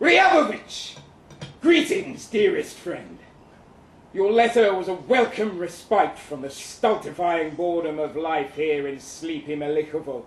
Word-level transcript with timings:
Ryabovich! 0.00 0.96
Greetings, 1.60 2.26
dearest 2.26 2.74
friend. 2.74 3.18
Your 4.14 4.32
letter 4.32 4.72
was 4.72 4.88
a 4.88 4.94
welcome 4.94 5.58
respite 5.58 6.18
from 6.18 6.40
the 6.40 6.48
stultifying 6.48 7.54
boredom 7.54 7.98
of 7.98 8.16
life 8.16 8.54
here 8.54 8.88
in 8.88 8.98
sleepy 8.98 9.54
Melikhovo. 9.54 10.24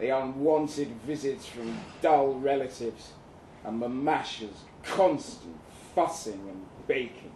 The 0.00 0.08
unwanted 0.08 0.88
visits 1.06 1.44
from 1.44 1.78
dull 2.00 2.32
relatives 2.32 3.12
and 3.62 3.78
Mamasha's 3.78 4.64
constant 4.82 5.58
fussing 5.94 6.40
and 6.48 6.64
baking. 6.86 7.32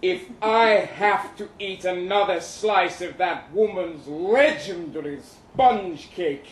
If 0.00 0.24
I 0.40 0.68
have 0.68 1.36
to 1.36 1.50
eat 1.58 1.84
another 1.84 2.40
slice 2.40 3.02
of 3.02 3.18
that 3.18 3.52
woman's 3.52 4.06
legendary 4.06 5.20
sponge 5.20 6.10
cake, 6.12 6.46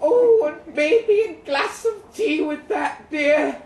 oh, 0.00 0.52
and 0.66 0.74
maybe 0.74 1.20
a 1.22 1.44
glass 1.44 1.84
of 1.84 2.14
tea 2.14 2.42
with 2.42 2.68
that, 2.68 3.10
dear, 3.10 3.62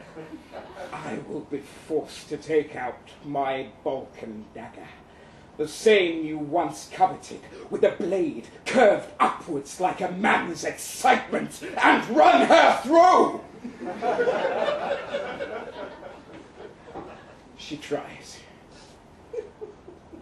I 0.92 1.18
will 1.28 1.40
be 1.40 1.58
forced 1.58 2.28
to 2.28 2.36
take 2.36 2.76
out 2.76 2.98
my 3.24 3.68
Balkan 3.82 4.44
dagger, 4.54 4.88
the 5.56 5.68
same 5.68 6.24
you 6.24 6.38
once 6.38 6.88
coveted, 6.92 7.40
with 7.70 7.84
a 7.84 7.90
blade 7.92 8.48
curved 8.66 9.08
upwards 9.18 9.80
like 9.80 10.00
a 10.00 10.10
man's 10.12 10.64
excitement, 10.64 11.60
and 11.82 12.08
run 12.16 12.46
her 12.46 12.80
through! 12.82 13.40
she 17.56 17.76
tries. 17.76 18.38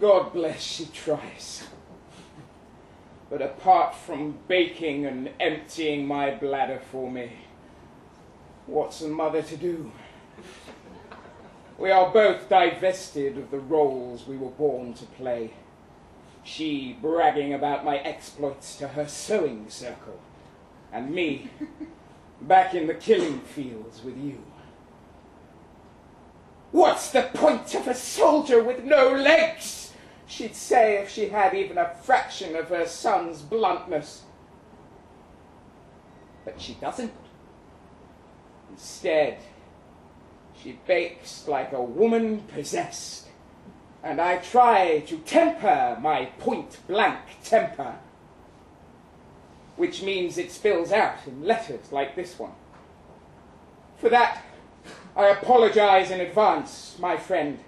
God 0.01 0.33
bless, 0.33 0.61
she 0.61 0.87
tries. 0.87 1.65
But 3.33 3.41
apart 3.41 3.95
from 3.95 4.41
baking 4.47 5.07
and 5.07 5.31
emptying 5.41 6.07
my 6.07 6.33
bladder 6.33 6.83
for 6.91 7.11
me, 7.11 7.33
what's 8.67 9.01
a 9.01 9.09
mother 9.09 9.41
to 9.41 9.57
do? 9.57 9.91
We 11.79 11.91
are 11.91 12.13
both 12.13 12.51
divested 12.51 13.39
of 13.39 13.51
the 13.51 13.59
roles 13.59 14.27
we 14.27 14.37
were 14.37 14.51
born 14.51 14.93
to 14.93 15.07
play. 15.07 15.55
She 16.45 16.99
bragging 17.01 17.55
about 17.55 17.87
my 17.87 18.01
exploits 18.01 18.77
to 18.77 18.89
her 18.89 19.09
sewing 19.09 19.71
circle, 19.71 20.21
and 20.93 21.11
me 21.11 21.49
back 22.43 22.75
in 22.75 22.87
the 22.87 22.93
killing 22.93 23.41
fields 23.41 24.05
with 24.05 24.19
you. 24.19 24.43
What's 26.71 27.11
the 27.11 27.31
point 27.33 27.75
of 27.75 27.89
a 27.89 27.95
soldier 27.95 28.63
with 28.63 28.85
no 28.85 29.11
legs? 29.11 29.82
She'd 30.33 30.57
say 30.57 30.97
if 30.97 31.11
she 31.11 31.29
had 31.29 31.55
even 31.55 31.77
a 31.77 31.95
fraction 32.03 32.57
of 32.57 32.69
her 32.69 32.87
son's 32.87 33.43
bluntness. 33.43 34.23
But 36.45 36.61
she 36.61 36.75
doesn't. 36.75 37.13
Instead, 38.71 39.39
she 40.61 40.79
bakes 40.87 41.47
like 41.47 41.73
a 41.73 41.83
woman 41.83 42.41
possessed, 42.43 43.29
and 44.03 44.21
I 44.21 44.39
try 44.39 45.01
to 45.01 45.19
temper 45.19 45.99
my 46.01 46.27
point 46.39 46.79
blank 46.89 47.21
temper, 47.45 47.97
which 49.77 50.03
means 50.03 50.39
it 50.39 50.51
spills 50.51 50.93
out 50.93 51.19
in 51.27 51.45
letters 51.45 51.93
like 51.93 52.17
this 52.17 52.39
one. 52.39 52.53
For 53.99 54.09
that, 54.09 54.43
I 55.15 55.27
apologize 55.27 56.11
in 56.11 56.21
advance, 56.21 56.97
my 56.99 57.19
friend 57.19 57.59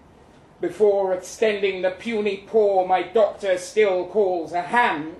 before 0.67 1.13
extending 1.13 1.83
the 1.83 1.91
puny 1.91 2.39
paw 2.47 2.87
my 2.87 3.03
doctor 3.03 3.59
still 3.59 4.07
calls 4.07 4.53
a 4.53 4.63
hand, 4.63 5.15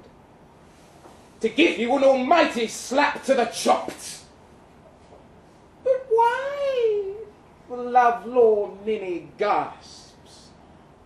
to 1.39 1.51
give 1.51 1.79
you 1.79 1.95
an 1.95 2.03
almighty 2.03 2.67
slap 2.67 3.23
to 3.23 3.35
the 3.35 3.45
chops. 3.45 4.25
But 5.83 6.07
why? 6.09 7.13
Lovelorn 7.69 8.79
ninny 8.87 9.29
gasps. 9.37 10.49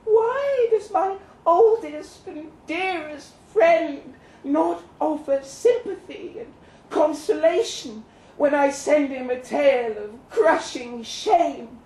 Why 0.04 0.68
does 0.70 0.88
my 0.92 1.16
oldest 1.44 2.24
and 2.28 2.52
dearest 2.68 3.32
friend 3.52 4.14
not 4.44 4.84
offer 5.00 5.40
sympathy 5.42 6.36
and 6.38 6.54
consolation 6.90 8.04
when 8.36 8.54
I 8.54 8.70
send 8.70 9.08
him 9.10 9.30
a 9.30 9.40
tale 9.40 9.98
of 9.98 10.30
crushing 10.30 11.02
shame, 11.02 11.80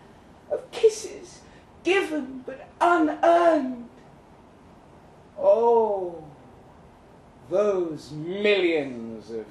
of 0.51 0.71
kisses 0.71 1.42
given 1.85 2.43
but 2.47 2.69
unearned. 2.81 3.89
Oh, 5.39 6.25
those 7.51 8.13
millions 8.13 9.31
of, 9.31 9.47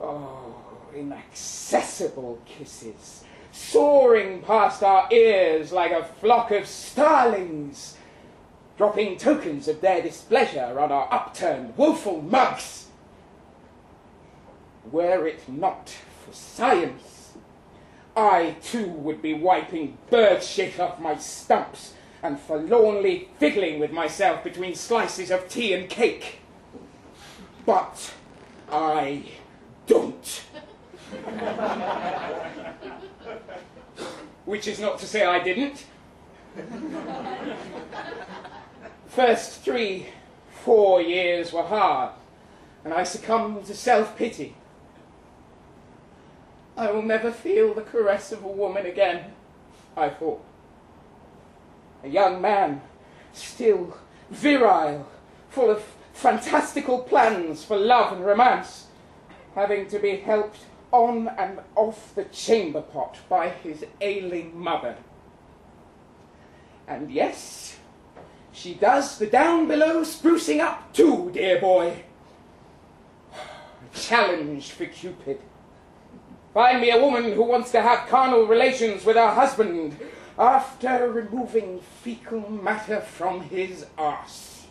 oh, 0.00 0.54
inaccessible 0.94 2.40
kisses, 2.44 3.24
soaring 3.52 4.42
past 4.42 4.82
our 4.82 5.08
ears 5.12 5.72
like 5.72 5.92
a 5.92 6.04
flock 6.04 6.50
of 6.50 6.66
starlings, 6.66 7.96
dropping 8.76 9.16
tokens 9.16 9.68
of 9.68 9.80
their 9.80 10.02
displeasure 10.02 10.78
on 10.78 10.92
our 10.92 11.12
upturned, 11.12 11.76
woeful 11.76 12.20
mugs. 12.22 12.86
Were 14.90 15.26
it 15.26 15.48
not 15.48 15.88
for 16.24 16.32
science, 16.32 17.21
I 18.16 18.56
too 18.62 18.88
would 18.88 19.22
be 19.22 19.32
wiping 19.32 19.96
bird 20.10 20.42
shit 20.42 20.78
off 20.78 21.00
my 21.00 21.16
stumps 21.16 21.94
and 22.22 22.38
forlornly 22.38 23.28
fiddling 23.38 23.78
with 23.80 23.90
myself 23.90 24.44
between 24.44 24.74
slices 24.74 25.30
of 25.30 25.48
tea 25.48 25.72
and 25.72 25.88
cake. 25.88 26.40
But 27.64 28.12
I 28.70 29.24
don't. 29.86 30.44
Which 34.44 34.68
is 34.68 34.78
not 34.78 34.98
to 34.98 35.06
say 35.06 35.24
I 35.24 35.42
didn't. 35.42 35.86
First 39.06 39.60
three, 39.62 40.08
four 40.64 41.00
years 41.00 41.52
were 41.52 41.62
hard, 41.62 42.10
and 42.84 42.92
I 42.92 43.04
succumbed 43.04 43.64
to 43.66 43.74
self 43.74 44.16
pity 44.16 44.54
I 46.82 46.90
will 46.90 47.02
never 47.02 47.30
feel 47.30 47.74
the 47.74 47.82
caress 47.82 48.32
of 48.32 48.42
a 48.42 48.48
woman 48.48 48.86
again, 48.86 49.34
I 49.96 50.08
thought. 50.08 50.44
A 52.02 52.08
young 52.08 52.40
man, 52.40 52.82
still 53.32 53.96
virile, 54.30 55.08
full 55.48 55.70
of 55.70 55.84
fantastical 56.12 56.98
plans 56.98 57.64
for 57.64 57.76
love 57.76 58.12
and 58.12 58.26
romance, 58.26 58.88
having 59.54 59.86
to 59.90 60.00
be 60.00 60.16
helped 60.16 60.58
on 60.90 61.28
and 61.28 61.60
off 61.76 62.16
the 62.16 62.24
chamber 62.24 62.82
pot 62.82 63.16
by 63.28 63.50
his 63.50 63.84
ailing 64.00 64.58
mother. 64.58 64.96
And 66.88 67.12
yes, 67.12 67.76
she 68.50 68.74
does 68.74 69.18
the 69.18 69.28
down 69.28 69.68
below 69.68 70.02
sprucing 70.02 70.58
up 70.58 70.92
too, 70.92 71.30
dear 71.32 71.60
boy. 71.60 72.02
A 73.32 73.96
challenge 73.96 74.72
for 74.72 74.86
Cupid. 74.86 75.38
Find 76.54 76.80
me 76.82 76.90
a 76.90 77.00
woman 77.00 77.32
who 77.32 77.42
wants 77.44 77.70
to 77.72 77.80
have 77.80 78.08
carnal 78.08 78.46
relations 78.46 79.04
with 79.04 79.16
her 79.16 79.30
husband 79.30 79.96
after 80.38 81.10
removing 81.10 81.80
fecal 82.02 82.48
matter 82.50 83.00
from 83.00 83.40
his 83.40 83.86
arse. 83.96 84.66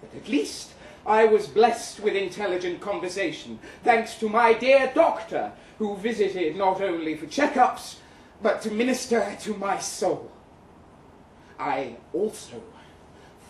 But 0.00 0.16
at 0.16 0.28
least 0.28 0.70
I 1.04 1.24
was 1.24 1.48
blessed 1.48 2.00
with 2.00 2.14
intelligent 2.14 2.80
conversation, 2.80 3.58
thanks 3.82 4.14
to 4.20 4.28
my 4.28 4.52
dear 4.52 4.90
doctor, 4.94 5.52
who 5.78 5.96
visited 5.96 6.56
not 6.56 6.80
only 6.80 7.16
for 7.16 7.26
checkups, 7.26 7.96
but 8.40 8.62
to 8.62 8.70
minister 8.70 9.36
to 9.40 9.54
my 9.54 9.78
soul. 9.78 10.30
I 11.58 11.96
also, 12.12 12.62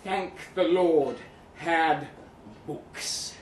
thank 0.03 0.33
the 0.55 0.65
Lord, 0.65 1.17
had 1.57 2.09
books. 2.67 3.35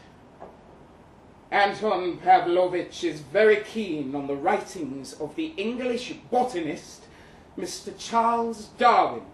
Anton 1.53 2.17
Pavlovich 2.17 3.05
is 3.05 3.21
very 3.21 3.57
keen 3.57 4.15
on 4.15 4.27
the 4.27 4.35
writings 4.35 5.13
of 5.13 5.37
the 5.37 5.53
English 5.59 6.11
botanist 6.31 7.03
Mr. 7.59 7.93
Charles 7.99 8.71
Darwin, 8.79 9.27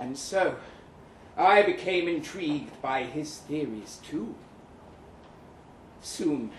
and 0.00 0.18
so 0.18 0.56
I 1.36 1.62
became 1.62 2.08
intrigued 2.08 2.82
by 2.82 3.04
his 3.04 3.38
theories 3.38 4.00
too. 4.04 4.34
Soon, 6.00 6.50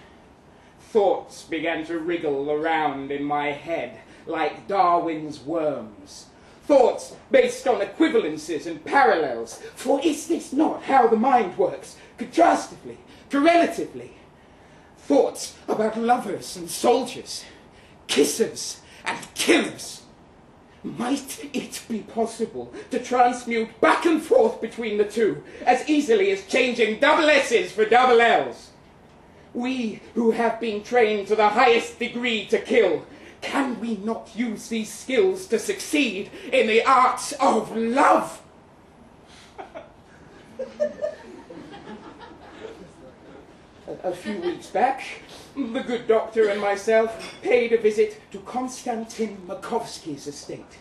thoughts 0.80 1.44
began 1.44 1.86
to 1.88 2.00
wriggle 2.00 2.50
around 2.50 3.12
in 3.12 3.26
my 3.26 3.52
head 3.52 4.00
like 4.26 4.70
Darwin's 4.70 5.42
worms. 5.42 6.28
Thoughts 6.64 7.14
based 7.30 7.68
on 7.68 7.82
equivalences 7.82 8.68
and 8.68 8.86
parallels, 8.86 9.62
for 9.76 10.00
is 10.02 10.28
this 10.28 10.54
not 10.54 10.84
how 10.84 11.08
the 11.08 11.18
mind 11.18 11.58
works, 11.58 11.98
contrastively, 12.18 12.96
correlatively? 13.30 14.14
Thoughts 15.12 15.56
about 15.68 15.98
lovers 15.98 16.56
and 16.56 16.70
soldiers, 16.70 17.44
kissers 18.08 18.80
and 19.04 19.20
killers. 19.36 20.04
Might 20.86 21.50
it 21.54 21.84
be 21.90 22.00
possible 22.00 22.74
to 22.92 22.98
transmute 22.98 23.82
back 23.82 24.06
and 24.06 24.22
forth 24.22 24.62
between 24.62 24.98
the 24.98 25.04
two 25.04 25.44
as 25.66 25.90
easily 25.90 26.32
as 26.32 26.48
changing 26.48 27.02
double 27.02 27.30
S's 27.30 27.74
for 27.74 27.84
double 27.84 28.22
L's? 28.22 28.72
We 29.54 30.00
who 30.14 30.32
have 30.32 30.62
been 30.62 30.82
trained 30.82 31.28
to 31.28 31.36
the 31.36 31.50
highest 31.50 32.00
degree 32.00 32.46
to 32.46 32.58
kill, 32.58 33.06
can 33.42 33.82
we 33.82 33.98
not 33.98 34.30
use 34.34 34.70
these 34.70 34.94
skills 34.94 35.46
to 35.48 35.60
succeed 35.60 36.32
in 36.54 36.68
the 36.68 36.86
art 36.86 37.34
of 37.38 37.76
love? 37.76 38.42
A, 44.04 44.14
few 44.14 44.40
weeks 44.40 44.68
back, 44.68 45.04
the 45.56 45.82
good 45.82 46.08
doctor 46.08 46.50
and 46.50 46.60
myself 46.60 47.36
paid 47.42 47.72
a 47.74 47.78
visit 47.78 48.20
to 48.32 48.40
Konstantin 48.40 49.38
Makovsky's 49.48 50.28
estate, 50.28 50.78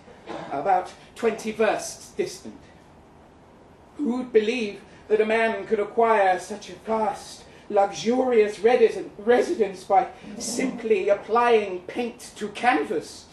about 0.51 0.93
20 1.17 1.53
versts 1.53 2.11
distant. 2.13 2.61
Who'd 3.97 4.33
believe 4.33 4.81
that 5.09 5.21
a 5.21 5.27
man 5.27 5.67
could 5.67 5.81
acquire 5.81 6.39
such 6.39 6.71
a 6.71 6.75
vast, 6.87 7.45
luxurious 7.69 8.59
residence 8.61 9.85
by 9.85 10.09
simply 10.39 11.09
applying 11.09 11.81
paint 11.83 12.33
to 12.37 12.49
canvas? 12.49 13.27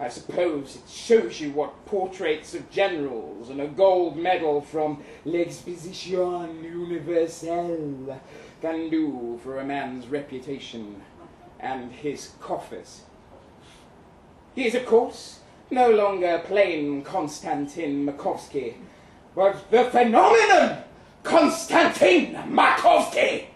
I 0.00 0.08
suppose 0.08 0.76
it 0.76 0.88
shows 0.88 1.40
you 1.40 1.50
what 1.50 1.84
portraits 1.86 2.54
of 2.54 2.70
generals 2.70 3.50
and 3.50 3.60
a 3.60 3.66
gold 3.66 4.16
medal 4.16 4.60
from 4.60 5.02
l'Exposition 5.24 6.62
Universelle 6.62 8.20
can 8.60 8.90
do 8.90 9.38
for 9.42 9.58
a 9.58 9.64
man's 9.64 10.06
reputation 10.08 11.02
and 11.60 11.92
his 11.92 12.32
coffers. 12.40 13.02
He 14.54 14.66
is, 14.66 14.74
of 14.74 14.86
course, 14.86 15.40
no 15.70 15.90
longer 15.90 16.42
plain 16.44 17.02
Konstantin 17.02 18.06
Makovsky, 18.06 18.74
but 19.34 19.70
the 19.70 19.84
phenomenon 19.84 20.82
Konstantin 21.22 22.34
Makovsky. 22.50 23.46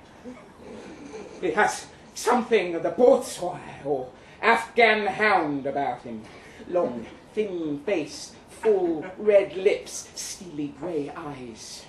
He 1.41 1.51
has 1.53 1.87
something 2.15 2.75
of 2.75 2.83
the 2.83 2.91
Borzoi 2.91 3.59
or 3.85 4.11
Afghan 4.41 5.07
hound 5.07 5.67
about 5.67 6.03
him. 6.03 6.23
Long, 6.69 7.07
thin 7.35 7.81
face, 7.85 8.33
full 8.49 9.05
red 9.19 9.57
lips, 9.57 10.09
steely 10.15 10.75
grey 10.79 11.11
eyes. 11.17 11.85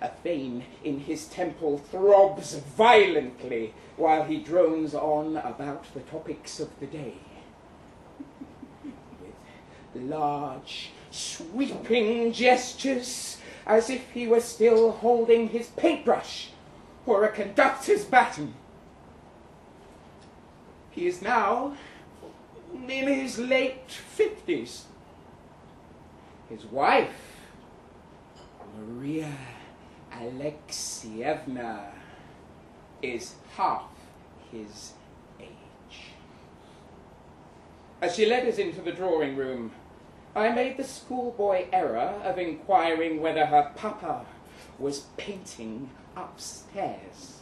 A 0.00 0.10
vein 0.22 0.64
in 0.84 1.00
his 1.00 1.26
temple 1.26 1.78
throbs 1.78 2.54
violently 2.54 3.72
while 3.96 4.24
he 4.24 4.38
drones 4.38 4.94
on 4.94 5.36
about 5.38 5.92
the 5.94 6.00
topics 6.00 6.60
of 6.60 6.68
the 6.80 6.86
day. 6.86 7.14
With 9.94 10.02
large, 10.02 10.90
sweeping 11.10 12.32
gestures, 12.32 13.38
as 13.66 13.88
if 13.88 14.10
he 14.10 14.26
were 14.26 14.40
still 14.40 14.92
holding 14.92 15.48
his 15.48 15.68
paintbrush 15.68 16.50
or 17.06 17.24
a 17.24 17.32
conductor's 17.32 18.04
baton. 18.04 18.54
He 20.90 21.06
is 21.06 21.22
now 21.22 21.76
in 22.74 23.08
his 23.08 23.38
late 23.38 23.90
fifties. 23.90 24.84
His 26.48 26.64
wife, 26.64 27.40
Maria 28.76 29.32
Alexievna 30.20 31.90
is 33.02 33.34
half 33.56 33.90
his 34.50 34.92
age. 35.38 36.12
As 38.00 38.14
she 38.14 38.26
led 38.26 38.46
us 38.46 38.58
into 38.58 38.80
the 38.80 38.92
drawing 38.92 39.36
room, 39.36 39.72
I 40.34 40.50
made 40.50 40.76
the 40.76 40.84
schoolboy 40.84 41.66
error 41.72 42.20
of 42.22 42.38
inquiring 42.38 43.20
whether 43.20 43.46
her 43.46 43.72
papa 43.74 44.26
was 44.78 45.06
painting 45.16 45.90
upstairs. 46.16 47.40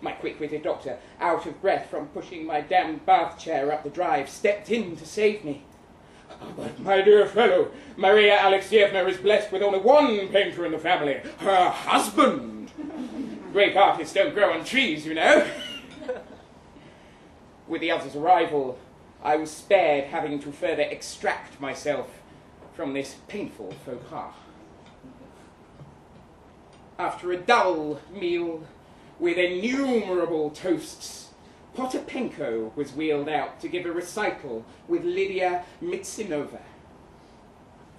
My 0.00 0.12
quick-witted 0.12 0.62
doctor, 0.62 0.98
out 1.20 1.46
of 1.46 1.60
breath 1.62 1.88
from 1.88 2.08
pushing 2.08 2.44
my 2.44 2.60
damned 2.60 3.06
bath 3.06 3.38
chair 3.38 3.72
up 3.72 3.82
the 3.82 3.90
drive, 3.90 4.28
stepped 4.28 4.70
in 4.70 4.96
to 4.96 5.06
save 5.06 5.42
me. 5.44 5.64
But, 6.56 6.78
my 6.80 7.02
dear 7.02 7.26
fellow, 7.26 7.70
Maria 7.96 8.36
Alexievna 8.38 9.08
is 9.08 9.16
blessed 9.18 9.52
with 9.52 9.62
only 9.62 9.78
one 9.78 10.28
painter 10.28 10.66
in 10.66 10.72
the 10.72 10.78
family, 10.78 11.20
her 11.38 11.70
husband. 11.70 12.70
Great 13.52 13.76
artists 13.76 14.14
don't 14.14 14.34
grow 14.34 14.52
on 14.52 14.64
trees, 14.64 15.06
you 15.06 15.14
know. 15.14 15.46
with 17.68 17.80
the 17.80 17.90
other's 17.90 18.14
arrival, 18.14 18.78
I 19.22 19.36
was 19.36 19.50
spared 19.50 20.04
having 20.04 20.38
to 20.40 20.52
further 20.52 20.82
extract 20.82 21.60
myself 21.60 22.08
from 22.74 22.92
this 22.92 23.16
painful 23.28 23.72
faux 23.84 24.04
pas. 24.10 24.34
After 26.98 27.32
a 27.32 27.36
dull 27.36 28.00
meal 28.12 28.64
with 29.18 29.38
innumerable 29.38 30.50
toasts 30.50 31.25
Potapenko 31.76 32.74
was 32.74 32.94
wheeled 32.94 33.28
out 33.28 33.60
to 33.60 33.68
give 33.68 33.84
a 33.84 33.92
recital 33.92 34.64
with 34.88 35.04
Lydia 35.04 35.62
Mizinova. 35.82 36.62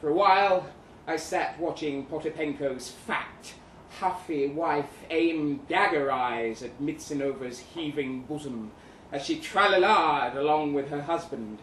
For 0.01 0.09
a 0.09 0.13
while, 0.13 0.68
I 1.06 1.18
sat 1.18 1.59
watching 1.59 2.07
Potapenko's 2.07 2.89
fat, 2.89 3.53
huffy 4.00 4.47
wife 4.47 5.06
aim 5.12 5.62
dagger 5.69 6.12
eyes 6.12 6.63
at 6.63 6.81
Mizinova's 6.81 7.59
heaving 7.59 8.24
bosom 8.24 8.71
as 9.12 9.24
she 9.24 9.39
tralalaed 9.39 10.35
along 10.35 10.74
with 10.74 10.89
her 10.89 11.03
husband. 11.03 11.59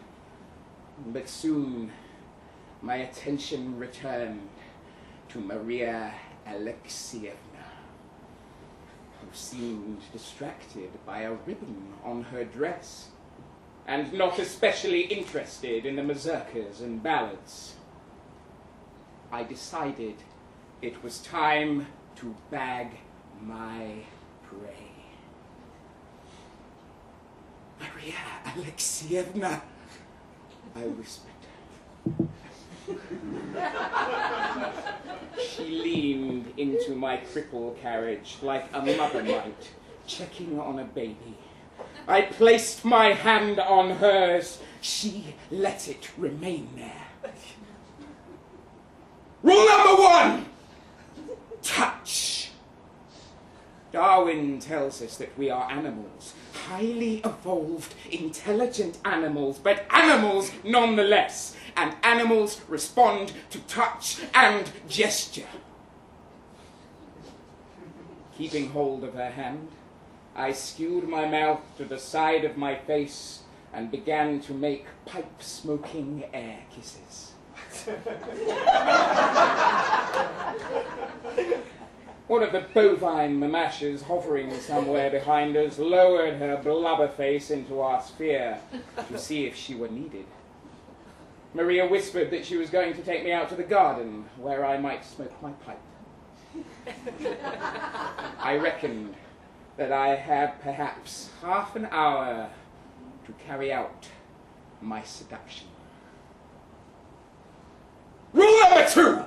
But 1.07 1.27
soon 1.27 1.91
my 2.81 2.95
attention 2.95 3.77
returned 3.77 4.47
to 5.29 5.41
Maria 5.41 6.13
Alexievna 9.25 9.35
seemed 9.35 10.01
distracted 10.11 10.89
by 11.05 11.21
a 11.21 11.31
ribbon 11.31 11.93
on 12.03 12.23
her 12.23 12.43
dress, 12.43 13.09
and 13.87 14.13
not 14.13 14.39
especially 14.39 15.01
interested 15.01 15.85
in 15.85 15.95
the 15.95 16.01
mazurkas 16.01 16.81
and 16.81 17.01
ballads. 17.01 17.75
I 19.31 19.43
decided 19.43 20.15
it 20.81 21.03
was 21.03 21.19
time 21.19 21.87
to 22.17 22.35
bag 22.49 22.91
my 23.41 24.03
prey. 24.43 24.91
Maria 27.79 28.13
Alexievna, 28.45 29.61
I 30.75 30.81
whispered. 30.81 31.31
she 35.39 35.63
leaned 35.63 36.53
into 36.57 36.95
my 36.95 37.17
cripple 37.17 37.79
carriage 37.81 38.37
like 38.41 38.65
a 38.73 38.81
mother 38.81 39.23
might, 39.23 39.69
checking 40.07 40.59
on 40.59 40.79
a 40.79 40.83
baby. 40.85 41.37
I 42.07 42.21
placed 42.23 42.85
my 42.85 43.13
hand 43.13 43.59
on 43.59 43.91
hers. 43.91 44.59
She 44.81 45.35
let 45.49 45.87
it 45.87 46.09
remain 46.17 46.69
there. 46.75 47.33
Rule 49.41 49.67
number 49.67 50.01
one 50.01 50.45
touch. 51.61 52.44
Darwin 53.95 54.59
tells 54.59 55.01
us 55.01 55.15
that 55.15 55.37
we 55.37 55.49
are 55.49 55.71
animals, 55.71 56.33
highly 56.67 57.19
evolved, 57.19 57.95
intelligent 58.11 58.97
animals, 59.05 59.57
but 59.57 59.85
animals 59.89 60.51
nonetheless 60.65 61.55
and 61.77 61.95
animals 62.03 62.59
respond 62.67 63.31
to 63.51 63.59
touch 63.59 64.19
and 64.33 64.69
gesture. 64.89 65.47
Keeping 68.37 68.71
hold 68.71 69.05
of 69.05 69.13
her 69.13 69.29
hand, 69.29 69.69
I 70.35 70.51
skewed 70.51 71.07
my 71.07 71.25
mouth 71.25 71.61
to 71.77 71.85
the 71.85 71.97
side 71.97 72.43
of 72.43 72.57
my 72.57 72.75
face 72.75 73.43
and 73.73 73.89
began 73.89 74.41
to 74.41 74.53
make 74.53 74.87
pipe 75.05 75.41
smoking 75.41 76.25
air 76.33 76.59
kisses. 76.69 77.31
One 82.27 82.41
of 82.41 82.51
the 82.51 82.65
bovine 82.73 83.39
mamashes 83.39 84.01
hovering 84.01 84.51
somewhere 84.59 85.11
behind 85.11 85.55
us 85.55 85.77
lowered 85.77 86.35
her 86.37 86.57
blubber 86.57 87.07
face 87.07 87.51
into 87.51 87.81
our 87.81 88.01
sphere 88.01 88.57
to 89.09 89.17
see 89.19 89.45
if 89.45 89.55
she 89.55 89.75
were 89.75 89.89
needed. 89.89 90.25
Maria 91.53 91.87
whispered 91.87 92.31
that 92.31 92.43
she 92.43 92.57
was 92.57 92.71
going 92.71 92.95
to 92.95 93.01
take 93.03 93.23
me 93.23 93.31
out 93.31 93.47
to 93.49 93.55
the 93.55 93.63
garden 93.63 94.25
where 94.37 94.65
I 94.65 94.77
might 94.77 95.05
smoke 95.05 95.31
my 95.41 95.51
pipe. 95.51 95.79
I 98.39 98.57
reckoned 98.57 99.13
that 99.77 99.91
I 99.91 100.15
had 100.15 100.59
perhaps 100.61 101.29
half 101.41 101.75
an 101.75 101.87
hour 101.91 102.49
to 103.25 103.33
carry 103.45 103.71
out 103.71 104.07
my 104.81 105.03
seduction. 105.03 105.67
Rule 108.33 108.59
number 108.63 108.89
two! 108.89 109.23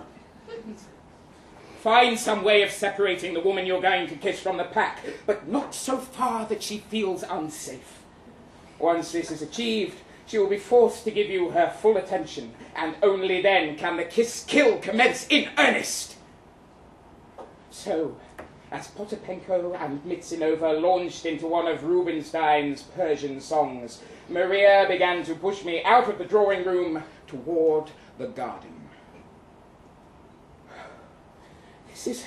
Find 1.88 2.18
some 2.18 2.44
way 2.44 2.60
of 2.60 2.70
separating 2.70 3.32
the 3.32 3.40
woman 3.40 3.64
you're 3.64 3.80
going 3.80 4.08
to 4.08 4.14
kiss 4.14 4.40
from 4.40 4.58
the 4.58 4.64
pack, 4.64 5.02
but 5.24 5.48
not 5.48 5.74
so 5.74 5.96
far 5.96 6.44
that 6.44 6.62
she 6.62 6.76
feels 6.76 7.22
unsafe. 7.22 8.02
Once 8.78 9.12
this 9.12 9.30
is 9.30 9.40
achieved, 9.40 9.96
she 10.26 10.36
will 10.36 10.50
be 10.50 10.58
forced 10.58 11.04
to 11.04 11.10
give 11.10 11.30
you 11.30 11.48
her 11.48 11.70
full 11.70 11.96
attention, 11.96 12.52
and 12.76 12.94
only 13.02 13.40
then 13.40 13.74
can 13.74 13.96
the 13.96 14.04
kiss 14.04 14.44
kill 14.46 14.76
commence 14.80 15.26
in 15.30 15.48
earnest. 15.56 16.16
So, 17.70 18.18
as 18.70 18.88
Potapenko 18.88 19.74
and 19.80 20.04
Mizinova 20.04 20.78
launched 20.78 21.24
into 21.24 21.46
one 21.46 21.66
of 21.66 21.84
Rubinstein's 21.84 22.82
Persian 22.82 23.40
songs, 23.40 24.02
Maria 24.28 24.84
began 24.86 25.24
to 25.24 25.34
push 25.34 25.64
me 25.64 25.82
out 25.84 26.06
of 26.10 26.18
the 26.18 26.26
drawing 26.26 26.66
room 26.66 27.02
toward 27.26 27.90
the 28.18 28.26
garden. 28.26 28.77
This 31.98 32.18
is 32.18 32.24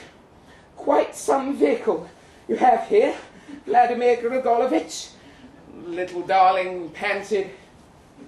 quite 0.75 1.15
some 1.15 1.55
vehicle 1.55 2.09
you 2.49 2.57
have 2.57 2.89
here, 2.89 3.15
Vladimir 3.65 4.17
Grigolovich. 4.17 5.11
Little 5.85 6.23
darling 6.23 6.89
panted, 6.89 7.51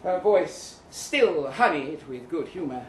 her 0.04 0.22
voice 0.22 0.80
still 0.90 1.52
honeyed 1.52 2.08
with 2.08 2.30
good 2.30 2.48
humor. 2.48 2.86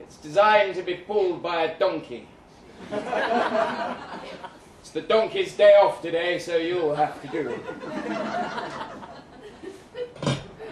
It's 0.00 0.16
designed 0.16 0.76
to 0.76 0.82
be 0.82 0.94
pulled 0.94 1.42
by 1.42 1.64
a 1.64 1.78
donkey. 1.78 2.26
it's 4.80 4.90
the 4.94 5.02
donkey's 5.02 5.54
day 5.54 5.74
off 5.74 6.00
today, 6.00 6.38
so 6.38 6.56
you'll 6.56 6.94
have 6.94 7.20
to 7.20 7.28
do 7.28 7.50
it. 7.50 7.60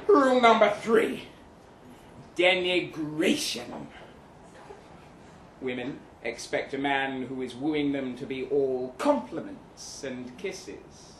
Rule 0.09 0.40
number 0.40 0.75
three 0.80 1.25
denigration. 2.37 3.87
Women 5.62 6.00
expect 6.25 6.75
a 6.75 6.78
man 6.78 7.23
who 7.23 7.42
is 7.42 7.54
wooing 7.54 7.92
them 7.92 8.16
to 8.16 8.26
be 8.26 8.45
all 8.45 8.95
compliments 8.99 10.04
and 10.04 10.37
kisses. 10.38 11.12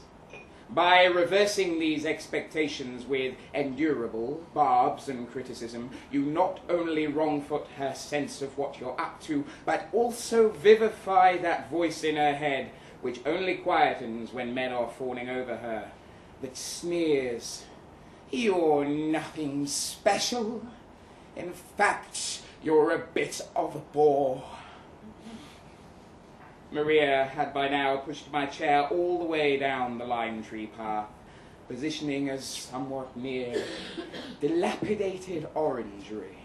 By 0.71 1.05
reversing 1.05 1.79
these 1.79 2.07
expectations 2.07 3.05
with 3.05 3.35
endurable 3.55 4.43
barbs 4.55 5.09
and 5.09 5.31
criticism, 5.31 5.91
you 6.11 6.23
not 6.23 6.61
only 6.71 7.07
wrongfoot 7.07 7.67
her 7.77 7.95
sense 7.95 8.41
of 8.41 8.57
what 8.57 8.81
you're 8.81 8.99
up 8.99 9.21
to, 9.25 9.45
but 9.67 9.89
also 9.93 10.49
vivify 10.49 11.37
that 11.39 11.71
voice 11.71 12.05
in 12.05 12.17
her 12.17 12.35
head, 12.35 12.71
which 13.03 13.21
only 13.27 13.59
quietens 13.59 14.33
when 14.33 14.55
men 14.55 14.73
are 14.73 14.89
fawning 14.89 15.29
over 15.29 15.57
her, 15.59 15.91
that 16.41 16.57
sneers, 16.57 17.65
You're 18.31 18.87
nothing 18.87 19.67
special. 19.67 20.67
In 21.37 21.53
fact, 21.53 22.32
you're 22.63 22.93
a 22.93 22.99
bit 22.99 23.41
of 23.57 23.75
a 23.75 23.79
bore. 23.79 24.43
Maria 26.71 27.25
had 27.25 27.53
by 27.53 27.69
now 27.69 27.97
pushed 27.97 28.31
my 28.33 28.47
chair 28.47 28.87
all 28.89 29.19
the 29.19 29.25
way 29.25 29.57
down 29.57 29.99
the 29.99 30.05
lime 30.05 30.43
tree 30.43 30.67
path, 30.67 31.09
positioning 31.69 32.31
us 32.31 32.45
somewhat 32.45 33.17
near 33.17 33.63
dilapidated 34.41 35.49
orangery. 35.55 36.39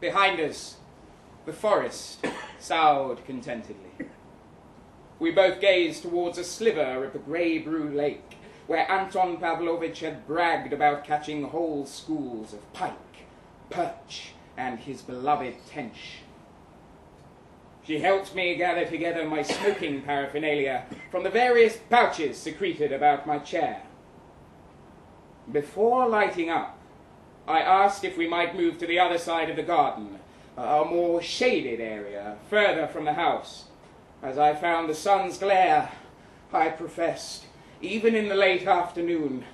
Behind 0.00 0.40
us, 0.40 0.78
the 1.44 1.52
forest 1.52 2.24
soughed 2.58 3.24
contentedly. 3.24 4.08
We 5.18 5.30
both 5.30 5.60
gazed 5.60 6.02
towards 6.02 6.38
a 6.38 6.44
sliver 6.44 7.04
of 7.04 7.12
the 7.12 7.18
grey 7.20 7.58
blue 7.58 7.88
lake, 7.88 8.36
where 8.66 8.90
Anton 8.90 9.36
Pavlovich 9.36 10.00
had 10.00 10.26
bragged 10.26 10.72
about 10.72 11.04
catching 11.04 11.44
whole 11.44 11.86
schools 11.86 12.52
of 12.52 12.72
pike, 12.72 12.96
perch, 13.70 14.32
and 14.56 14.78
his 14.78 15.02
beloved 15.02 15.54
tench. 15.68 16.18
She 17.84 17.98
helped 17.98 18.34
me 18.34 18.54
gather 18.54 18.84
together 18.84 19.24
my 19.24 19.42
smoking 19.42 20.02
paraphernalia 20.02 20.84
from 21.10 21.24
the 21.24 21.30
various 21.30 21.76
pouches 21.90 22.38
secreted 22.38 22.92
about 22.92 23.26
my 23.26 23.38
chair. 23.38 23.82
Before 25.50 26.08
lighting 26.08 26.48
up, 26.48 26.78
I 27.48 27.60
asked 27.60 28.04
if 28.04 28.16
we 28.16 28.28
might 28.28 28.56
move 28.56 28.78
to 28.78 28.86
the 28.86 29.00
other 29.00 29.18
side 29.18 29.50
of 29.50 29.56
the 29.56 29.64
garden, 29.64 30.20
a 30.56 30.84
more 30.84 31.20
shaded 31.20 31.80
area, 31.80 32.36
further 32.48 32.86
from 32.86 33.04
the 33.04 33.14
house, 33.14 33.64
as 34.22 34.38
I 34.38 34.54
found 34.54 34.88
the 34.88 34.94
sun's 34.94 35.38
glare, 35.38 35.90
I 36.52 36.68
professed, 36.68 37.46
even 37.80 38.14
in 38.14 38.28
the 38.28 38.36
late 38.36 38.66
afternoon, 38.66 39.44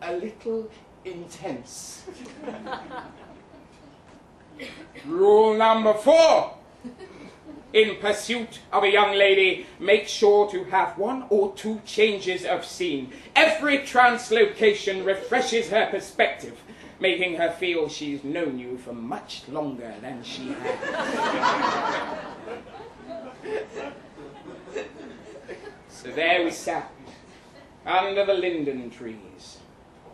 a 0.00 0.12
little 0.12 0.70
intense. 1.04 2.04
Rule 5.04 5.54
number 5.54 5.94
four 5.94 6.54
in 7.72 7.96
pursuit 7.96 8.60
of 8.70 8.84
a 8.84 8.90
young 8.90 9.14
lady, 9.14 9.66
make 9.78 10.06
sure 10.06 10.50
to 10.50 10.64
have 10.64 10.98
one 10.98 11.24
or 11.30 11.54
two 11.54 11.80
changes 11.86 12.44
of 12.44 12.64
scene. 12.64 13.12
Every 13.34 13.78
translocation 13.78 15.06
refreshes 15.06 15.70
her 15.70 15.86
perspective, 15.90 16.60
making 17.00 17.36
her 17.36 17.50
feel 17.50 17.88
she's 17.88 18.22
known 18.24 18.58
you 18.58 18.76
for 18.78 18.92
much 18.92 19.48
longer 19.48 19.94
than 20.02 20.22
she 20.22 20.48
has. 20.52 22.18
so 25.88 26.10
there 26.10 26.44
we 26.44 26.50
sat, 26.50 26.90
under 27.86 28.26
the 28.26 28.34
linden 28.34 28.90
trees, 28.90 29.58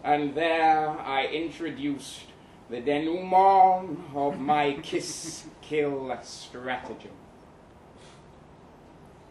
and 0.05 0.35
there 0.35 0.89
I 0.89 1.27
introduced 1.27 2.28
the 2.71 2.81
denouement 2.81 3.99
of 4.15 4.39
my 4.39 4.79
kiss 4.83 5.45
kill 5.63 6.17
stratagem. 6.23 7.13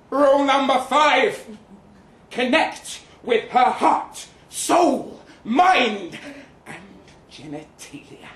Rule 0.10 0.46
number 0.46 0.80
five 0.80 1.46
connect 2.32 3.02
with 3.24 3.50
her 3.50 3.72
heart, 3.72 4.28
soul, 4.50 5.22
mind, 5.44 6.18
and 6.66 6.78
genitalia. 7.32 8.30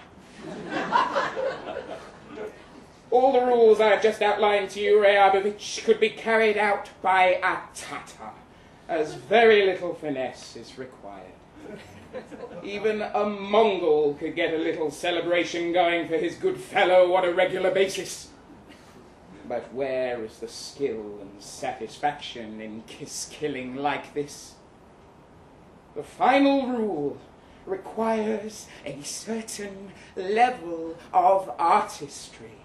All 3.10 3.34
the 3.34 3.46
rules 3.46 3.82
I 3.82 3.90
have 3.90 4.04
just 4.04 4.22
outlined 4.22 4.70
to 4.72 4.80
you, 4.80 4.98
Ryabovich, 4.98 5.84
could 5.84 6.00
be 6.00 6.10
carried 6.10 6.58
out 6.58 6.90
by 7.02 7.40
a 7.44 7.58
Tatar, 7.76 8.32
as 8.88 9.16
very 9.16 9.66
little 9.66 9.94
finesse 9.94 10.56
is 10.56 10.78
required. 10.78 11.41
Even 12.64 13.02
a 13.02 13.26
Mongol 13.26 14.16
could 14.16 14.36
get 14.36 14.54
a 14.54 14.58
little 14.58 14.92
celebration 14.92 15.72
going 15.72 16.08
for 16.08 16.18
his 16.18 16.36
good 16.36 16.60
fellow 16.60 17.14
on 17.16 17.26
a 17.26 17.32
regular 17.32 17.72
basis. 17.72 18.30
But 19.48 19.74
where 19.74 20.24
is 20.24 20.38
the 20.38 20.48
skill 20.48 21.20
and 21.22 21.42
satisfaction 21.42 22.62
in 22.62 22.84
kiss 22.88 23.28
killing 23.32 23.76
like 23.76 24.14
this? 24.14 24.54
The 25.96 26.04
final 26.04 26.68
rule 26.68 27.18
requires 27.66 28.68
a 28.86 29.02
certain 29.02 29.92
level 30.16 30.98
of 31.14 31.52
artistry. 31.60 32.60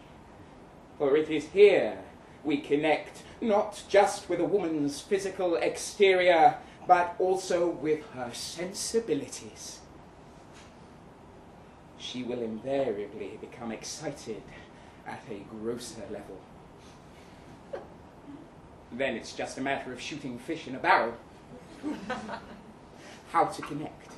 For 0.99 1.17
it 1.17 1.29
is 1.29 1.47
here 1.49 1.99
we 2.45 2.59
connect 2.59 3.23
not 3.41 3.83
just 3.89 4.29
with 4.29 4.41
a 4.41 4.45
woman's 4.45 5.01
physical 5.01 5.57
exterior, 5.57 6.57
but 6.87 7.15
also 7.19 7.69
with 7.69 8.05
her 8.15 8.31
sensibilities. 8.33 9.81
She 11.99 12.23
will 12.23 12.43
invariably 12.43 13.39
become 13.41 13.73
excited 13.73 14.43
at 15.07 15.23
a 15.31 15.45
grosser 15.51 16.03
level 16.11 16.39
then 18.99 19.15
it's 19.15 19.33
just 19.33 19.59
a 19.59 19.61
matter 19.61 19.93
of 19.93 20.01
shooting 20.01 20.39
fish 20.39 20.67
in 20.67 20.75
a 20.75 20.79
barrel. 20.79 21.15
How 23.33 23.45
to 23.45 23.63
connect? 23.63 24.13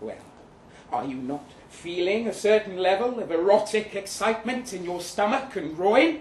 Well, 0.00 0.16
are 0.92 1.04
you 1.04 1.16
not 1.16 1.44
feeling 1.68 2.28
a 2.28 2.32
certain 2.32 2.76
level 2.76 3.18
of 3.18 3.30
erotic 3.30 3.94
excitement 3.94 4.72
in 4.72 4.84
your 4.84 5.00
stomach 5.00 5.56
and 5.56 5.74
groin? 5.74 6.20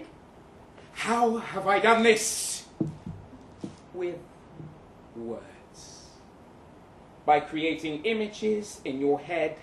How 0.94 1.38
have 1.38 1.68
I 1.68 1.80
done 1.80 2.04
this? 2.04 2.66
With 3.94 4.18
words. 5.16 6.08
By 7.26 7.40
creating 7.40 8.04
images 8.06 8.82
in 8.84 9.00
your 9.00 9.20
head, 9.20 9.58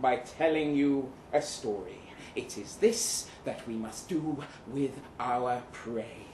by 0.00 0.16
telling 0.16 0.74
you 0.74 1.12
a 1.32 1.42
story. 1.42 2.00
It 2.34 2.56
is 2.58 2.76
this 2.76 3.28
that 3.44 3.66
we 3.66 3.74
must 3.74 4.08
do 4.08 4.42
with 4.68 5.00
our 5.18 5.62
prey 5.72 6.26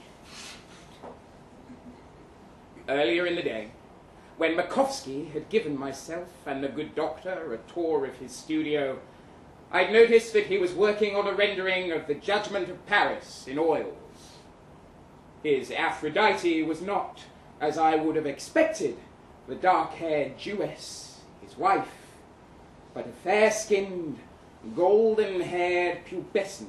earlier 2.89 3.25
in 3.25 3.35
the 3.35 3.41
day, 3.41 3.71
when 4.37 4.55
Makovsky 4.55 5.31
had 5.31 5.49
given 5.49 5.77
myself 5.77 6.29
and 6.45 6.63
the 6.63 6.67
good 6.67 6.95
doctor 6.95 7.53
a 7.53 7.73
tour 7.73 8.05
of 8.05 8.15
his 8.15 8.31
studio, 8.31 8.99
I'd 9.71 9.91
noticed 9.91 10.33
that 10.33 10.45
he 10.45 10.57
was 10.57 10.73
working 10.73 11.15
on 11.15 11.27
a 11.27 11.33
rendering 11.33 11.91
of 11.91 12.07
the 12.07 12.15
Judgment 12.15 12.69
of 12.69 12.85
Paris 12.85 13.45
in 13.47 13.57
oils. 13.57 13.95
His 15.43 15.71
Aphrodite 15.71 16.63
was 16.63 16.81
not, 16.81 17.21
as 17.59 17.77
I 17.77 17.95
would 17.95 18.15
have 18.15 18.25
expected, 18.25 18.97
the 19.47 19.55
dark 19.55 19.93
haired 19.93 20.37
Jewess, 20.37 21.21
his 21.41 21.57
wife, 21.57 21.87
but 22.93 23.07
a 23.07 23.11
fair 23.23 23.51
skinned, 23.51 24.19
golden 24.75 25.41
haired 25.41 26.05
pubescent 26.05 26.67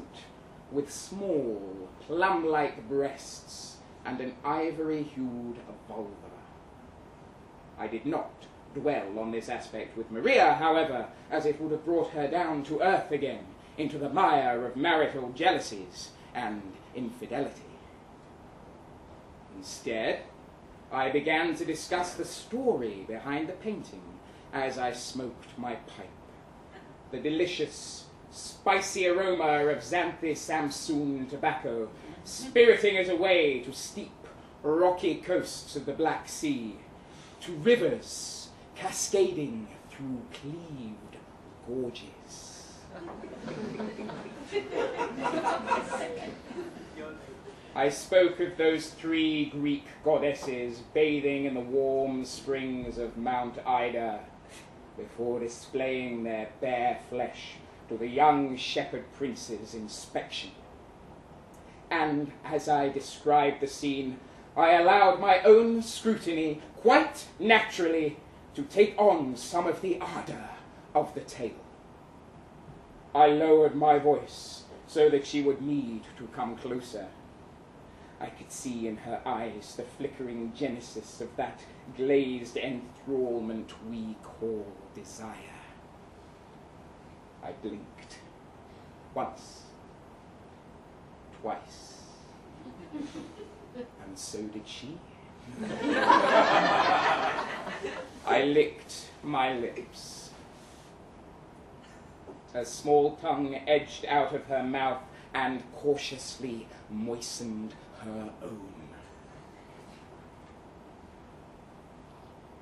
with 0.70 0.92
small, 0.92 1.88
plum 2.06 2.46
like 2.46 2.88
breasts 2.88 3.76
and 4.04 4.20
an 4.20 4.34
ivory 4.44 5.02
hued 5.02 5.56
vulva. 5.88 6.12
I 7.78 7.86
did 7.86 8.06
not 8.06 8.30
dwell 8.74 9.18
on 9.18 9.30
this 9.30 9.48
aspect 9.48 9.96
with 9.96 10.10
Maria, 10.10 10.54
however, 10.54 11.06
as 11.30 11.46
it 11.46 11.60
would 11.60 11.72
have 11.72 11.84
brought 11.84 12.10
her 12.10 12.28
down 12.28 12.62
to 12.64 12.80
earth 12.80 13.10
again, 13.10 13.44
into 13.76 13.98
the 13.98 14.08
mire 14.08 14.66
of 14.66 14.76
marital 14.76 15.30
jealousies, 15.34 16.10
and 16.34 16.62
infidelity. 16.94 17.62
Instead, 19.56 20.22
I 20.90 21.10
began 21.10 21.54
to 21.56 21.64
discuss 21.66 22.14
the 22.14 22.24
story 22.24 23.04
behind 23.06 23.48
the 23.48 23.52
painting 23.52 24.02
as 24.52 24.78
I 24.78 24.92
smoked 24.92 25.58
my 25.58 25.74
pipe. 25.74 26.08
The 27.10 27.18
delicious, 27.18 28.04
spicy 28.30 29.06
aroma 29.06 29.66
of 29.68 29.78
Xanthus 29.78 30.38
Samsoon 30.38 31.28
tobacco, 31.28 31.90
spiriting 32.24 32.96
us 32.96 33.08
away 33.08 33.60
to 33.60 33.72
steep, 33.72 34.12
rocky 34.62 35.16
coasts 35.16 35.76
of 35.76 35.84
the 35.84 35.92
Black 35.92 36.26
Sea, 36.28 36.76
to 37.42 37.52
rivers 37.52 38.48
cascading 38.74 39.68
through 39.90 40.22
cleaved 40.32 41.16
gorges. 41.66 42.54
I 47.78 47.90
spoke 47.90 48.40
of 48.40 48.56
those 48.56 48.88
three 48.90 49.50
Greek 49.50 49.84
goddesses 50.02 50.82
bathing 50.94 51.44
in 51.44 51.54
the 51.54 51.60
warm 51.60 52.24
springs 52.24 52.98
of 52.98 53.16
Mount 53.16 53.64
Ida 53.64 54.18
before 54.96 55.38
displaying 55.38 56.24
their 56.24 56.48
bare 56.60 56.98
flesh 57.08 57.52
to 57.88 57.96
the 57.96 58.08
young 58.08 58.56
shepherd 58.56 59.04
prince's 59.12 59.74
inspection. 59.74 60.50
And 61.88 62.32
as 62.44 62.68
I 62.68 62.88
described 62.88 63.60
the 63.60 63.68
scene, 63.68 64.18
I 64.56 64.72
allowed 64.72 65.20
my 65.20 65.40
own 65.42 65.80
scrutiny 65.82 66.60
quite 66.78 67.26
naturally 67.38 68.16
to 68.56 68.62
take 68.62 68.96
on 68.98 69.36
some 69.36 69.68
of 69.68 69.82
the 69.82 70.00
ardour 70.00 70.50
of 70.96 71.14
the 71.14 71.20
tale. 71.20 71.64
I 73.14 73.28
lowered 73.28 73.76
my 73.76 74.00
voice 74.00 74.64
so 74.88 75.08
that 75.10 75.24
she 75.24 75.42
would 75.42 75.62
need 75.62 76.02
to 76.16 76.26
come 76.34 76.56
closer. 76.56 77.06
I 78.20 78.26
could 78.26 78.50
see 78.50 78.88
in 78.88 78.96
her 78.98 79.20
eyes 79.24 79.74
the 79.76 79.84
flickering 79.84 80.52
genesis 80.54 81.20
of 81.20 81.34
that 81.36 81.60
glazed 81.96 82.56
enthrallment 82.56 83.70
we 83.88 84.16
call 84.22 84.66
desire. 84.94 85.34
I 87.44 87.52
blinked 87.62 88.18
once, 89.14 89.62
twice, 91.40 92.02
and 92.94 94.18
so 94.18 94.42
did 94.42 94.66
she. 94.66 94.98
I 98.26 98.42
licked 98.44 99.06
my 99.22 99.54
lips. 99.54 100.30
Her 102.52 102.64
small 102.64 103.16
tongue 103.16 103.54
edged 103.66 104.04
out 104.06 104.34
of 104.34 104.44
her 104.46 104.62
mouth 104.64 105.02
and 105.32 105.62
cautiously 105.76 106.66
moistened 106.90 107.74
her 107.98 108.30
own. 108.42 108.68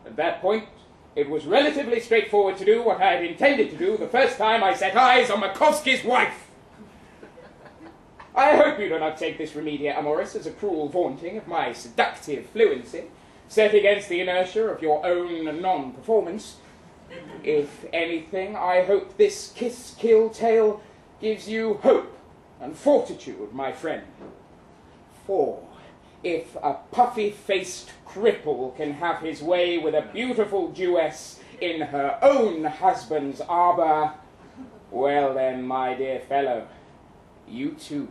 At 0.06 0.16
that 0.16 0.40
point, 0.40 0.64
it 1.16 1.28
was 1.28 1.46
relatively 1.46 1.98
straightforward 2.00 2.58
to 2.58 2.64
do 2.64 2.82
what 2.82 3.00
I 3.00 3.12
had 3.14 3.24
intended 3.24 3.70
to 3.70 3.76
do 3.76 3.96
the 3.96 4.06
first 4.06 4.38
time 4.38 4.62
I 4.62 4.74
set 4.74 4.96
eyes 4.96 5.30
on 5.30 5.40
Makovsky's 5.40 6.04
wife. 6.04 6.46
I 8.34 8.54
hope 8.54 8.78
you 8.78 8.90
do 8.90 8.98
not 8.98 9.16
take 9.16 9.38
this 9.38 9.52
remedia 9.52 9.98
amoris 9.98 10.34
as 10.34 10.46
a 10.46 10.50
cruel 10.50 10.90
vaunting 10.90 11.38
of 11.38 11.48
my 11.48 11.72
seductive 11.72 12.44
fluency, 12.50 13.04
set 13.48 13.74
against 13.74 14.10
the 14.10 14.20
inertia 14.20 14.66
of 14.66 14.82
your 14.82 15.04
own 15.06 15.62
non 15.62 15.92
performance. 15.92 16.56
If 17.42 17.86
anything, 17.94 18.54
I 18.54 18.84
hope 18.84 19.16
this 19.16 19.52
kiss 19.56 19.94
kill 19.98 20.28
tale 20.28 20.82
gives 21.20 21.48
you 21.48 21.74
hope 21.82 22.14
and 22.60 22.76
fortitude, 22.76 23.54
my 23.54 23.72
friend. 23.72 24.02
For 25.26 25.62
if 26.22 26.56
a 26.62 26.74
puffy 26.92 27.30
faced 27.30 27.90
cripple 28.06 28.76
can 28.76 28.94
have 28.94 29.20
his 29.20 29.42
way 29.42 29.76
with 29.76 29.94
a 29.94 30.08
beautiful 30.12 30.72
Jewess 30.72 31.40
in 31.60 31.80
her 31.80 32.18
own 32.22 32.64
husband's 32.64 33.40
arbour, 33.40 34.12
well 34.90 35.34
then, 35.34 35.66
my 35.66 35.94
dear 35.94 36.20
fellow, 36.20 36.68
you 37.48 37.72
too, 37.72 38.08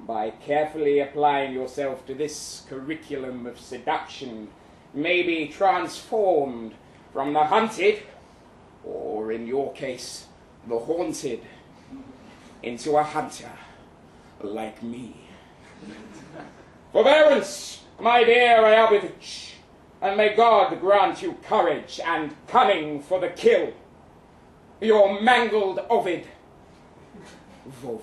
by 0.00 0.30
carefully 0.30 1.00
applying 1.00 1.52
yourself 1.52 2.06
to 2.06 2.14
this 2.14 2.64
curriculum 2.68 3.46
of 3.46 3.58
seduction, 3.58 4.48
may 4.94 5.22
be 5.22 5.48
transformed 5.48 6.74
from 7.12 7.32
the 7.32 7.44
hunted, 7.44 8.02
or 8.84 9.32
in 9.32 9.46
your 9.46 9.72
case, 9.72 10.26
the 10.68 10.78
haunted, 10.78 11.40
into 12.62 12.96
a 12.96 13.02
hunter 13.02 13.52
like 14.42 14.82
me. 14.82 15.25
Forbearance, 16.92 17.82
my 18.00 18.24
dear 18.24 18.58
Ryabovich, 18.58 19.52
and 20.00 20.16
may 20.16 20.34
God 20.34 20.80
grant 20.80 21.22
you 21.22 21.36
courage 21.42 22.00
and 22.04 22.34
cunning 22.48 23.02
for 23.02 23.20
the 23.20 23.28
kill. 23.28 23.72
Your 24.80 25.20
mangled 25.20 25.80
Ovid, 25.90 26.26
Vova. 27.82 28.02